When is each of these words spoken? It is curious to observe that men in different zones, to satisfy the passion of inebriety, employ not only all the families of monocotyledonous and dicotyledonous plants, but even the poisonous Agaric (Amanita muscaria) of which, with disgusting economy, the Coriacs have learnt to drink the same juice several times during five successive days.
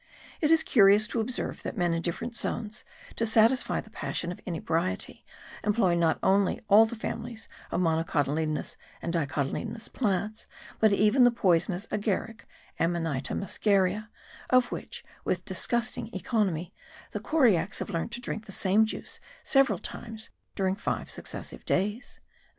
It 0.41 0.51
is 0.51 0.63
curious 0.63 1.05
to 1.09 1.19
observe 1.21 1.61
that 1.61 1.77
men 1.77 1.93
in 1.93 2.01
different 2.01 2.35
zones, 2.35 2.83
to 3.17 3.23
satisfy 3.23 3.81
the 3.81 3.91
passion 3.91 4.31
of 4.31 4.41
inebriety, 4.47 5.23
employ 5.63 5.93
not 5.93 6.17
only 6.23 6.59
all 6.67 6.87
the 6.87 6.95
families 6.95 7.47
of 7.69 7.81
monocotyledonous 7.81 8.77
and 8.99 9.13
dicotyledonous 9.13 9.89
plants, 9.93 10.47
but 10.79 10.91
even 10.91 11.23
the 11.23 11.29
poisonous 11.29 11.85
Agaric 11.91 12.45
(Amanita 12.79 13.35
muscaria) 13.35 14.09
of 14.49 14.71
which, 14.71 15.05
with 15.23 15.45
disgusting 15.45 16.09
economy, 16.15 16.73
the 17.11 17.19
Coriacs 17.19 17.77
have 17.77 17.91
learnt 17.91 18.11
to 18.13 18.21
drink 18.21 18.47
the 18.47 18.51
same 18.51 18.87
juice 18.87 19.19
several 19.43 19.77
times 19.77 20.31
during 20.55 20.75
five 20.75 21.11
successive 21.11 21.63
days. 21.63 22.19